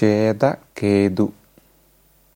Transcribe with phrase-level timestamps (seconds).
[0.00, 1.28] Chega, Kedu